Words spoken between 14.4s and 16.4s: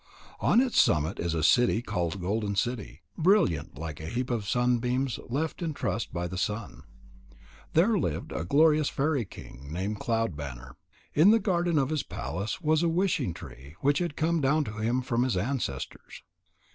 down to him from his ancestors.